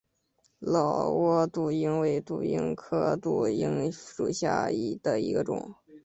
[0.57, 4.67] 老挝杜英为杜英科杜英属下
[5.03, 5.75] 的一个种。